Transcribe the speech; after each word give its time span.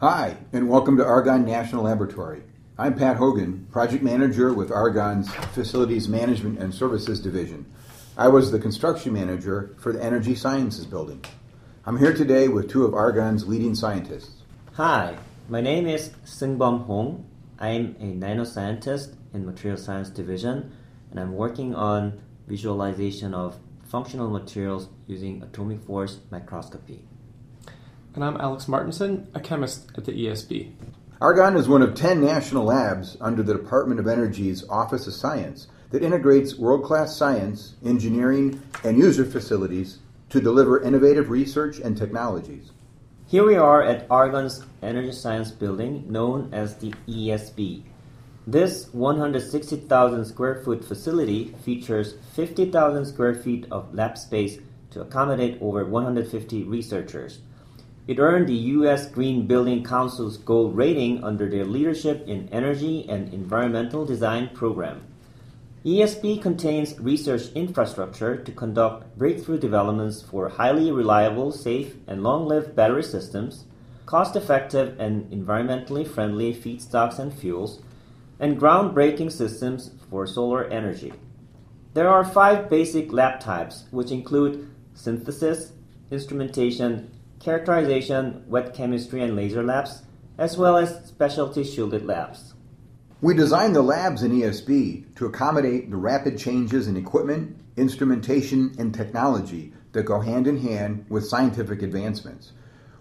Hi, 0.00 0.38
and 0.54 0.70
welcome 0.70 0.96
to 0.96 1.04
Argonne 1.04 1.44
National 1.44 1.84
Laboratory. 1.84 2.42
I'm 2.78 2.94
Pat 2.94 3.18
Hogan, 3.18 3.66
Project 3.70 4.02
Manager 4.02 4.54
with 4.54 4.72
Argonne's 4.72 5.30
Facilities 5.52 6.08
Management 6.08 6.58
and 6.58 6.74
Services 6.74 7.20
Division. 7.20 7.66
I 8.16 8.28
was 8.28 8.50
the 8.50 8.58
construction 8.58 9.12
manager 9.12 9.76
for 9.78 9.92
the 9.92 10.02
Energy 10.02 10.34
Sciences 10.34 10.86
Building. 10.86 11.22
I'm 11.84 11.98
here 11.98 12.14
today 12.14 12.48
with 12.48 12.70
two 12.70 12.86
of 12.86 12.94
Argonne's 12.94 13.46
leading 13.46 13.74
scientists. 13.74 14.40
Hi, 14.72 15.18
my 15.50 15.60
name 15.60 15.86
is 15.86 16.12
Seungbum 16.24 16.86
Hong. 16.86 17.26
I'm 17.58 17.94
a 18.00 18.14
nanoscientist 18.14 19.16
in 19.34 19.44
Material 19.44 19.76
Science 19.76 20.08
Division, 20.08 20.74
and 21.10 21.20
I'm 21.20 21.34
working 21.34 21.74
on 21.74 22.22
visualization 22.48 23.34
of 23.34 23.58
functional 23.84 24.30
materials 24.30 24.88
using 25.06 25.42
atomic 25.42 25.82
force 25.82 26.20
microscopy. 26.30 27.04
And 28.12 28.24
I'm 28.24 28.38
Alex 28.38 28.66
Martinson, 28.66 29.28
a 29.34 29.40
chemist 29.40 29.92
at 29.96 30.04
the 30.04 30.10
ESB. 30.10 30.72
Argonne 31.20 31.56
is 31.56 31.68
one 31.68 31.80
of 31.80 31.94
10 31.94 32.20
national 32.20 32.64
labs 32.64 33.16
under 33.20 33.40
the 33.40 33.54
Department 33.54 34.00
of 34.00 34.08
Energy's 34.08 34.68
Office 34.68 35.06
of 35.06 35.12
Science 35.12 35.68
that 35.90 36.02
integrates 36.02 36.58
world 36.58 36.82
class 36.82 37.16
science, 37.16 37.76
engineering, 37.84 38.60
and 38.82 38.98
user 38.98 39.24
facilities 39.24 40.00
to 40.28 40.40
deliver 40.40 40.82
innovative 40.82 41.30
research 41.30 41.78
and 41.78 41.96
technologies. 41.96 42.72
Here 43.28 43.46
we 43.46 43.54
are 43.54 43.80
at 43.80 44.08
Argonne's 44.10 44.64
Energy 44.82 45.12
Science 45.12 45.52
Building, 45.52 46.10
known 46.10 46.52
as 46.52 46.78
the 46.78 46.92
ESB. 47.06 47.84
This 48.44 48.92
160,000 48.92 50.24
square 50.24 50.60
foot 50.64 50.84
facility 50.84 51.54
features 51.64 52.14
50,000 52.34 53.06
square 53.06 53.36
feet 53.36 53.66
of 53.70 53.94
lab 53.94 54.18
space 54.18 54.58
to 54.90 55.00
accommodate 55.00 55.58
over 55.62 55.84
150 55.84 56.64
researchers. 56.64 57.38
It 58.10 58.18
earned 58.18 58.48
the 58.48 58.72
U.S. 58.74 59.08
Green 59.08 59.46
Building 59.46 59.84
Council's 59.84 60.36
gold 60.36 60.76
rating 60.76 61.22
under 61.22 61.48
their 61.48 61.64
Leadership 61.64 62.26
in 62.26 62.48
Energy 62.48 63.08
and 63.08 63.32
Environmental 63.32 64.04
Design 64.04 64.50
program. 64.52 65.02
ESB 65.84 66.42
contains 66.42 66.98
research 66.98 67.52
infrastructure 67.54 68.36
to 68.36 68.50
conduct 68.50 69.16
breakthrough 69.16 69.60
developments 69.60 70.22
for 70.22 70.48
highly 70.48 70.90
reliable, 70.90 71.52
safe, 71.52 71.94
and 72.08 72.24
long 72.24 72.48
lived 72.48 72.74
battery 72.74 73.04
systems, 73.04 73.66
cost 74.06 74.34
effective 74.34 74.98
and 74.98 75.30
environmentally 75.30 76.04
friendly 76.04 76.52
feedstocks 76.52 77.20
and 77.20 77.32
fuels, 77.32 77.80
and 78.40 78.60
groundbreaking 78.60 79.30
systems 79.30 79.92
for 80.10 80.26
solar 80.26 80.64
energy. 80.64 81.12
There 81.94 82.08
are 82.08 82.24
five 82.24 82.68
basic 82.68 83.12
lab 83.12 83.38
types, 83.38 83.84
which 83.92 84.10
include 84.10 84.68
synthesis, 84.94 85.74
instrumentation, 86.10 87.12
characterization, 87.40 88.44
wet 88.46 88.74
chemistry 88.74 89.22
and 89.22 89.34
laser 89.34 89.62
labs, 89.62 90.02
as 90.38 90.56
well 90.56 90.76
as 90.76 91.06
specialty 91.06 91.64
shielded 91.64 92.04
labs. 92.04 92.54
We 93.22 93.34
designed 93.34 93.74
the 93.74 93.82
labs 93.82 94.22
in 94.22 94.32
ESB 94.32 95.16
to 95.16 95.26
accommodate 95.26 95.90
the 95.90 95.96
rapid 95.96 96.38
changes 96.38 96.86
in 96.86 96.96
equipment, 96.96 97.58
instrumentation, 97.76 98.74
and 98.78 98.94
technology 98.94 99.72
that 99.92 100.04
go 100.04 100.20
hand 100.20 100.46
in 100.46 100.58
hand 100.58 101.06
with 101.08 101.26
scientific 101.26 101.82
advancements. 101.82 102.52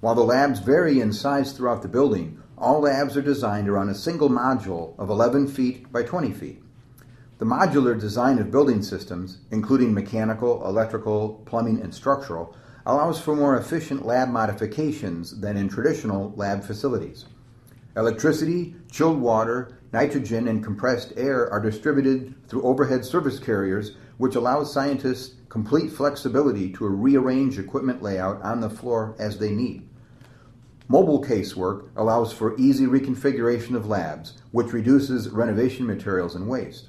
While 0.00 0.14
the 0.14 0.22
labs 0.22 0.60
vary 0.60 1.00
in 1.00 1.12
size 1.12 1.52
throughout 1.52 1.82
the 1.82 1.88
building, 1.88 2.40
all 2.58 2.80
labs 2.80 3.16
are 3.16 3.22
designed 3.22 3.68
around 3.68 3.88
a 3.88 3.94
single 3.94 4.28
module 4.28 4.98
of 4.98 5.10
11 5.10 5.48
feet 5.48 5.90
by 5.90 6.02
20 6.02 6.32
feet. 6.32 6.62
The 7.38 7.46
modular 7.46 7.98
design 7.98 8.38
of 8.38 8.50
building 8.50 8.82
systems, 8.82 9.38
including 9.50 9.92
mechanical, 9.94 10.64
electrical, 10.66 11.42
plumbing, 11.46 11.80
and 11.80 11.92
structural, 11.92 12.54
allows 12.86 13.20
for 13.20 13.34
more 13.34 13.56
efficient 13.56 14.04
lab 14.04 14.28
modifications 14.28 15.40
than 15.40 15.56
in 15.56 15.68
traditional 15.68 16.32
lab 16.36 16.62
facilities. 16.62 17.26
Electricity, 17.96 18.74
chilled 18.90 19.20
water, 19.20 19.78
nitrogen, 19.92 20.48
and 20.48 20.64
compressed 20.64 21.12
air 21.16 21.48
are 21.50 21.60
distributed 21.60 22.34
through 22.48 22.62
overhead 22.62 23.04
service 23.04 23.38
carriers, 23.38 23.96
which 24.18 24.34
allows 24.34 24.72
scientists 24.72 25.36
complete 25.48 25.90
flexibility 25.90 26.72
to 26.72 26.86
rearrange 26.86 27.58
equipment 27.58 28.02
layout 28.02 28.42
on 28.42 28.60
the 28.60 28.68
floor 28.68 29.14
as 29.18 29.38
they 29.38 29.50
need. 29.50 29.88
Mobile 30.88 31.22
casework 31.22 31.88
allows 31.96 32.32
for 32.32 32.58
easy 32.58 32.86
reconfiguration 32.86 33.74
of 33.74 33.86
labs, 33.86 34.34
which 34.50 34.72
reduces 34.72 35.30
renovation 35.30 35.86
materials 35.86 36.34
and 36.34 36.48
waste. 36.48 36.88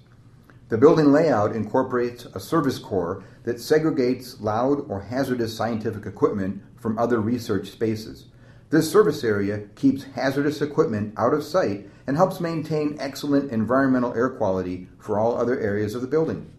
The 0.76 0.82
building 0.82 1.14
layout 1.14 1.56
incorporates 1.56 2.26
a 2.26 2.40
service 2.42 2.80
core 2.80 3.24
that 3.44 3.60
segregates 3.60 4.42
loud 4.42 4.82
or 4.90 5.00
hazardous 5.00 5.56
scientific 5.56 6.06
equipment 6.06 6.62
from 6.76 7.00
other 7.00 7.22
research 7.22 7.70
spaces. 7.70 8.26
This 8.72 8.92
service 8.92 9.24
area 9.24 9.70
keeps 9.76 10.04
hazardous 10.04 10.62
equipment 10.62 11.14
out 11.16 11.34
of 11.34 11.46
sight 11.46 11.90
and 12.06 12.18
helps 12.18 12.42
maintain 12.42 12.98
excellent 13.00 13.54
environmental 13.54 14.14
air 14.16 14.28
quality 14.28 14.90
for 15.00 15.18
all 15.18 15.38
other 15.38 15.58
areas 15.58 15.96
of 15.96 16.02
the 16.02 16.10
building. 16.10 16.52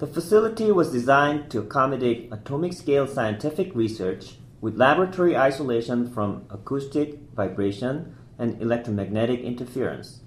The 0.00 0.06
facility 0.06 0.70
was 0.70 0.92
designed 0.92 1.50
to 1.52 1.60
accommodate 1.60 2.28
atomic 2.30 2.74
scale 2.74 3.06
scientific 3.06 3.74
research 3.74 4.34
with 4.60 4.76
laboratory 4.76 5.34
isolation 5.34 6.12
from 6.12 6.44
acoustic, 6.50 7.20
vibration, 7.34 8.14
and 8.38 8.60
electromagnetic 8.60 9.40
interference. 9.40 10.20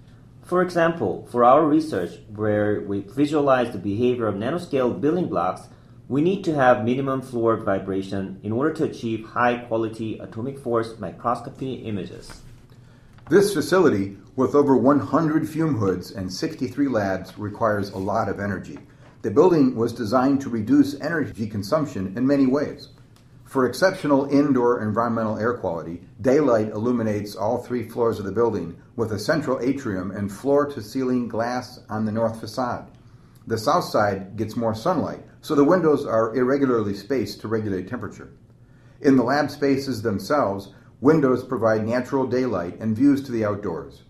For 0.46 0.62
example, 0.62 1.28
for 1.32 1.44
our 1.44 1.66
research, 1.66 2.20
where 2.36 2.82
we 2.82 3.00
visualize 3.00 3.72
the 3.72 3.80
behavior 3.80 4.28
of 4.28 4.36
nanoscale 4.36 5.02
building 5.02 5.28
blocks, 5.28 5.64
we 6.08 6.22
need 6.22 6.44
to 6.44 6.54
have 6.54 6.86
minimum 6.86 7.24
floor 7.24 7.58
vibration 7.58 8.40
in 8.44 8.52
order 8.52 8.72
to 8.76 8.84
achieve 8.84 9.26
high 9.26 9.56
quality 9.58 10.20
atomic 10.20 10.60
force 10.60 11.00
microscopy 11.00 11.74
images. 11.74 12.42
This 13.28 13.56
facility, 13.56 14.18
with 14.36 14.54
over 14.54 14.78
100 14.78 15.50
fume 15.50 15.78
hoods 15.78 16.12
and 16.12 16.32
63 16.32 16.90
labs, 16.90 17.36
requires 17.40 17.90
a 17.90 17.98
lot 17.98 18.30
of 18.30 18.40
energy. 18.40 18.78
The 19.24 19.32
building 19.32 19.76
was 19.76 19.94
designed 19.94 20.42
to 20.42 20.50
reduce 20.50 21.02
energy 21.02 21.48
consumption 21.48 22.16
in 22.16 22.28
many 22.28 22.46
ways. 22.46 22.90
For 23.56 23.66
exceptional 23.66 24.26
indoor 24.26 24.82
environmental 24.84 25.38
air 25.38 25.54
quality, 25.54 26.02
daylight 26.20 26.72
illuminates 26.72 27.38
all 27.38 27.58
three 27.58 27.88
floors 27.88 28.20
of 28.20 28.26
the 28.26 28.34
building 28.34 28.76
with 28.98 29.14
a 29.14 29.18
central 29.18 29.62
atrium 29.62 30.12
and 30.12 30.30
floor 30.30 30.66
to 30.66 30.82
ceiling 30.82 31.30
glass 31.30 31.80
on 31.88 32.04
the 32.04 32.12
north 32.12 32.42
facade. 32.42 32.92
The 33.48 33.58
south 33.58 33.86
side 33.86 34.36
gets 34.36 34.58
more 34.58 34.76
sunlight, 34.76 35.24
so 35.40 35.56
the 35.56 35.64
windows 35.64 36.06
are 36.06 36.36
irregularly 36.36 36.96
spaced 36.96 37.40
to 37.40 37.48
regulate 37.48 37.88
temperature. 37.88 38.34
In 39.00 39.16
the 39.16 39.24
lab 39.24 39.50
spaces 39.50 40.02
themselves, 40.02 40.74
windows 41.00 41.46
provide 41.46 41.88
natural 41.88 42.28
daylight 42.28 42.78
and 42.82 42.94
views 42.94 43.24
to 43.24 43.32
the 43.32 43.46
outdoors. 43.46 44.04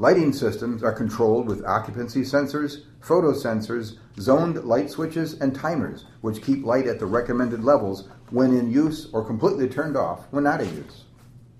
Lighting 0.00 0.32
systems 0.32 0.82
are 0.82 0.94
controlled 0.94 1.46
with 1.46 1.62
occupancy 1.66 2.22
sensors, 2.22 2.84
photosensors, 3.02 3.98
zoned 4.18 4.64
light 4.64 4.90
switches, 4.90 5.34
and 5.34 5.54
timers, 5.54 6.06
which 6.22 6.42
keep 6.42 6.64
light 6.64 6.86
at 6.86 6.98
the 6.98 7.04
recommended 7.04 7.62
levels 7.62 8.08
when 8.30 8.56
in 8.56 8.70
use 8.70 9.10
or 9.12 9.22
completely 9.22 9.68
turned 9.68 9.98
off 9.98 10.24
when 10.30 10.44
not 10.44 10.62
in 10.62 10.74
use. 10.74 11.04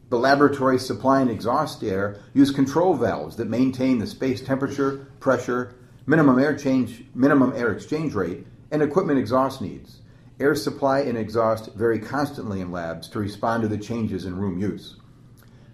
The 0.08 0.18
laboratory 0.18 0.78
supply 0.78 1.20
and 1.20 1.30
exhaust 1.30 1.84
air 1.84 2.22
use 2.32 2.50
control 2.50 2.94
valves 2.94 3.36
that 3.36 3.50
maintain 3.50 3.98
the 3.98 4.06
space 4.06 4.40
temperature, 4.40 5.06
pressure, 5.20 5.74
minimum 6.06 6.38
air 6.38 6.56
change, 6.56 7.04
minimum 7.14 7.52
air 7.54 7.72
exchange 7.72 8.14
rate, 8.14 8.46
and 8.70 8.82
equipment 8.82 9.18
exhaust 9.18 9.60
needs. 9.60 10.00
Air 10.40 10.54
supply 10.54 11.00
and 11.00 11.18
exhaust 11.18 11.74
vary 11.74 11.98
constantly 11.98 12.62
in 12.62 12.72
labs 12.72 13.06
to 13.08 13.18
respond 13.18 13.64
to 13.64 13.68
the 13.68 13.76
changes 13.76 14.24
in 14.24 14.34
room 14.34 14.58
use. 14.58 14.96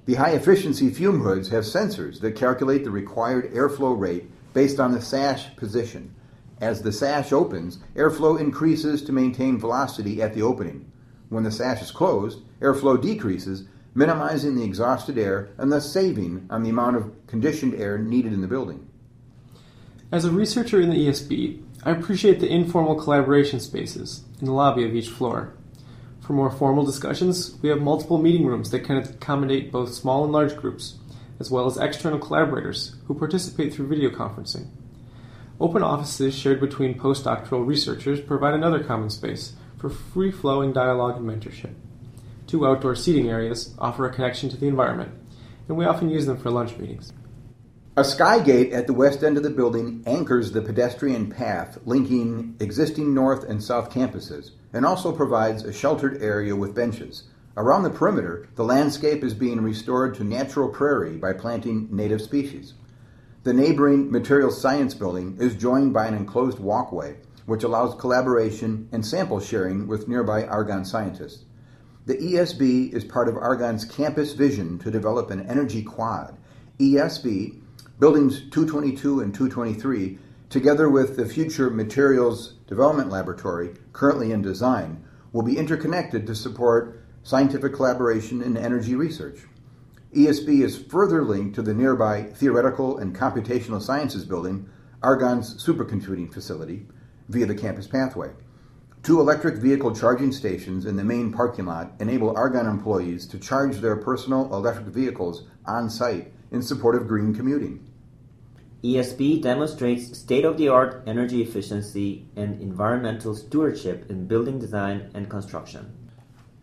The 0.06 0.14
high 0.14 0.30
efficiency 0.30 0.88
fume 0.90 1.20
hoods 1.20 1.48
have 1.48 1.64
sensors 1.64 2.20
that 2.20 2.36
calculate 2.36 2.84
the 2.84 2.92
required 2.92 3.52
airflow 3.52 3.98
rate 3.98 4.30
based 4.54 4.78
on 4.78 4.92
the 4.92 5.02
sash 5.02 5.54
position. 5.56 6.14
As 6.60 6.80
the 6.80 6.92
sash 6.92 7.32
opens, 7.32 7.78
airflow 7.96 8.38
increases 8.40 9.02
to 9.02 9.12
maintain 9.12 9.58
velocity 9.58 10.22
at 10.22 10.32
the 10.32 10.42
opening. 10.42 10.90
When 11.28 11.42
the 11.42 11.50
sash 11.50 11.82
is 11.82 11.90
closed, 11.90 12.38
airflow 12.60 13.02
decreases, 13.02 13.64
minimizing 13.96 14.54
the 14.54 14.64
exhausted 14.64 15.18
air 15.18 15.48
and 15.58 15.72
thus 15.72 15.90
saving 15.90 16.46
on 16.50 16.62
the 16.62 16.70
amount 16.70 16.96
of 16.96 17.12
conditioned 17.26 17.74
air 17.74 17.98
needed 17.98 18.32
in 18.32 18.42
the 18.42 18.46
building. 18.46 18.88
As 20.12 20.24
a 20.24 20.30
researcher 20.30 20.80
in 20.80 20.90
the 20.90 21.08
ESB, 21.08 21.64
I 21.82 21.90
appreciate 21.90 22.38
the 22.38 22.48
informal 22.48 22.94
collaboration 22.94 23.58
spaces 23.58 24.22
in 24.38 24.46
the 24.46 24.52
lobby 24.52 24.84
of 24.84 24.94
each 24.94 25.08
floor. 25.08 25.54
For 26.26 26.32
more 26.32 26.50
formal 26.50 26.84
discussions, 26.84 27.56
we 27.62 27.68
have 27.68 27.80
multiple 27.80 28.18
meeting 28.18 28.46
rooms 28.46 28.72
that 28.72 28.80
can 28.80 28.96
accommodate 28.96 29.70
both 29.70 29.94
small 29.94 30.24
and 30.24 30.32
large 30.32 30.56
groups, 30.56 30.96
as 31.38 31.52
well 31.52 31.66
as 31.66 31.76
external 31.76 32.18
collaborators 32.18 32.96
who 33.06 33.14
participate 33.14 33.72
through 33.72 33.86
video 33.86 34.10
conferencing. 34.10 34.66
Open 35.60 35.84
offices 35.84 36.34
shared 36.34 36.58
between 36.58 36.98
postdoctoral 36.98 37.64
researchers 37.64 38.20
provide 38.20 38.54
another 38.54 38.82
common 38.82 39.08
space 39.08 39.52
for 39.78 39.88
free 39.88 40.32
flowing 40.32 40.72
dialogue 40.72 41.16
and 41.16 41.30
mentorship. 41.30 41.74
Two 42.48 42.66
outdoor 42.66 42.96
seating 42.96 43.28
areas 43.28 43.76
offer 43.78 44.04
a 44.04 44.12
connection 44.12 44.48
to 44.48 44.56
the 44.56 44.66
environment, 44.66 45.12
and 45.68 45.76
we 45.76 45.84
often 45.84 46.10
use 46.10 46.26
them 46.26 46.38
for 46.38 46.50
lunch 46.50 46.76
meetings. 46.76 47.12
A 47.98 48.04
sky 48.04 48.40
gate 48.40 48.74
at 48.74 48.86
the 48.86 48.92
west 48.92 49.24
end 49.24 49.38
of 49.38 49.42
the 49.42 49.48
building 49.48 50.02
anchors 50.04 50.52
the 50.52 50.60
pedestrian 50.60 51.30
path 51.30 51.78
linking 51.86 52.54
existing 52.60 53.14
north 53.14 53.42
and 53.44 53.64
south 53.64 53.88
campuses 53.88 54.50
and 54.74 54.84
also 54.84 55.12
provides 55.12 55.64
a 55.64 55.72
sheltered 55.72 56.22
area 56.22 56.54
with 56.54 56.74
benches. 56.74 57.22
Around 57.56 57.84
the 57.84 57.90
perimeter, 57.90 58.50
the 58.54 58.64
landscape 58.64 59.24
is 59.24 59.32
being 59.32 59.62
restored 59.62 60.14
to 60.16 60.24
natural 60.24 60.68
prairie 60.68 61.16
by 61.16 61.32
planting 61.32 61.88
native 61.90 62.20
species. 62.20 62.74
The 63.44 63.54
neighboring 63.54 64.12
Materials 64.12 64.60
Science 64.60 64.92
Building 64.92 65.38
is 65.40 65.54
joined 65.54 65.94
by 65.94 66.06
an 66.06 66.12
enclosed 66.12 66.58
walkway, 66.58 67.16
which 67.46 67.64
allows 67.64 67.98
collaboration 67.98 68.90
and 68.92 69.06
sample 69.06 69.40
sharing 69.40 69.86
with 69.86 70.06
nearby 70.06 70.44
Argonne 70.44 70.84
scientists. 70.84 71.46
The 72.04 72.18
ESB 72.18 72.92
is 72.92 73.04
part 73.04 73.26
of 73.26 73.38
Argonne's 73.38 73.86
campus 73.86 74.34
vision 74.34 74.78
to 74.80 74.90
develop 74.90 75.30
an 75.30 75.48
energy 75.48 75.82
quad. 75.82 76.36
ESB, 76.78 77.62
buildings 77.98 78.40
222 78.50 79.20
and 79.20 79.34
223, 79.34 80.18
together 80.50 80.90
with 80.90 81.16
the 81.16 81.26
future 81.26 81.70
Materials 81.70 82.52
Development 82.66 83.08
Laboratory, 83.08 83.74
currently 83.94 84.32
in 84.32 84.42
design, 84.42 85.02
will 85.32 85.42
be 85.42 85.56
interconnected 85.56 86.26
to 86.26 86.34
support 86.34 87.02
scientific 87.22 87.72
collaboration 87.72 88.42
in 88.42 88.56
energy 88.56 88.94
research. 88.94 89.40
ESB 90.14 90.62
is 90.62 90.76
further 90.76 91.24
linked 91.24 91.54
to 91.54 91.62
the 91.62 91.72
nearby 91.72 92.22
Theoretical 92.22 92.98
and 92.98 93.16
Computational 93.16 93.80
Sciences 93.80 94.26
Building, 94.26 94.68
Argonne's 95.02 95.62
supercomputing 95.64 96.32
facility, 96.32 96.86
via 97.30 97.46
the 97.46 97.54
campus 97.54 97.86
pathway. 97.86 98.30
Two 99.02 99.20
electric 99.20 99.56
vehicle 99.56 99.94
charging 99.94 100.32
stations 100.32 100.84
in 100.84 100.96
the 100.96 101.04
main 101.04 101.32
parking 101.32 101.64
lot 101.64 101.92
enable 101.98 102.36
Argonne 102.36 102.66
employees 102.66 103.26
to 103.28 103.38
charge 103.38 103.78
their 103.78 103.96
personal 103.96 104.52
electric 104.54 104.88
vehicles 104.88 105.44
on 105.64 105.88
site 105.88 106.32
in 106.50 106.62
support 106.62 106.94
of 106.94 107.08
green 107.08 107.34
commuting. 107.34 107.85
ESB 108.84 109.42
demonstrates 109.42 110.18
state 110.18 110.44
of 110.44 110.58
the 110.58 110.68
art 110.68 111.02
energy 111.06 111.42
efficiency 111.42 112.26
and 112.36 112.60
environmental 112.60 113.34
stewardship 113.34 114.10
in 114.10 114.26
building 114.26 114.58
design 114.58 115.10
and 115.14 115.30
construction. 115.30 115.92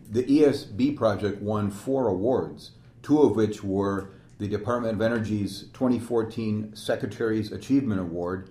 The 0.10 0.24
ESB 0.24 0.96
project 0.96 1.42
won 1.42 1.72
four 1.72 2.08
awards, 2.08 2.72
two 3.02 3.22
of 3.22 3.36
which 3.36 3.64
were 3.64 4.12
the 4.38 4.48
Department 4.48 4.96
of 4.96 5.02
Energy's 5.02 5.64
2014 5.74 6.76
Secretary's 6.76 7.52
Achievement 7.52 8.00
Award 8.00 8.50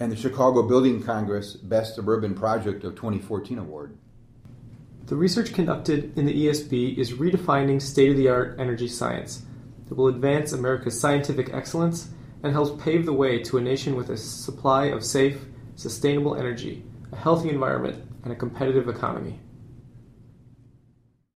and 0.00 0.10
the 0.10 0.16
Chicago 0.16 0.62
Building 0.62 1.02
Congress 1.02 1.54
Best 1.54 1.94
Suburban 1.94 2.34
Project 2.34 2.84
of 2.84 2.94
2014 2.94 3.58
award. 3.58 3.96
The 5.06 5.16
research 5.16 5.52
conducted 5.52 6.16
in 6.16 6.24
the 6.24 6.46
ESB 6.46 6.96
is 6.96 7.12
redefining 7.12 7.80
state 7.80 8.10
of 8.10 8.16
the 8.16 8.28
art 8.28 8.56
energy 8.58 8.88
science 8.88 9.42
that 9.88 9.94
will 9.94 10.08
advance 10.08 10.52
America's 10.52 10.98
scientific 10.98 11.52
excellence 11.52 12.08
and 12.44 12.52
helps 12.52 12.82
pave 12.84 13.06
the 13.06 13.12
way 13.12 13.42
to 13.42 13.56
a 13.56 13.60
nation 13.60 13.96
with 13.96 14.10
a 14.10 14.16
supply 14.18 14.86
of 14.86 15.02
safe, 15.02 15.40
sustainable 15.76 16.36
energy, 16.36 16.84
a 17.10 17.16
healthy 17.16 17.48
environment, 17.48 18.04
and 18.22 18.32
a 18.32 18.36
competitive 18.36 18.86
economy. 18.86 19.40